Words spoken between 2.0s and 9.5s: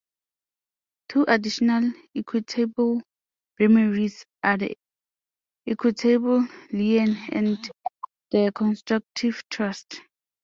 equitable remedies are the equitable lien and the constructive